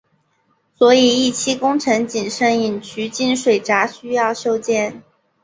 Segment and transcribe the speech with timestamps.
[0.73, 5.03] 所以一期工程仅剩引渠进水闸需要修建。